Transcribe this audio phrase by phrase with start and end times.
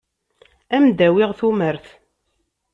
[0.75, 1.85] Ad am-d-awiɣ tumert.